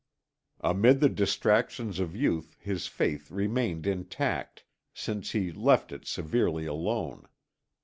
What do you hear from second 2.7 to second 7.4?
faith remained intact, since he left it severely alone.